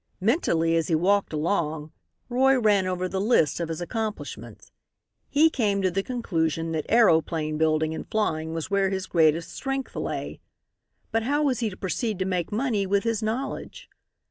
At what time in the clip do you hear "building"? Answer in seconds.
7.59-7.93